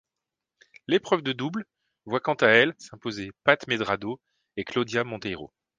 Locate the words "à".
2.33-2.47